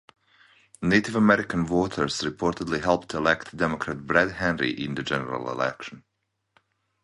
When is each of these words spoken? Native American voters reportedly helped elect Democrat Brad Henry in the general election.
Native 0.81 1.15
American 1.15 1.63
voters 1.63 2.21
reportedly 2.21 2.81
helped 2.83 3.13
elect 3.13 3.55
Democrat 3.55 4.03
Brad 4.07 4.31
Henry 4.31 4.71
in 4.71 4.95
the 4.95 5.03
general 5.03 5.51
election. 5.51 6.03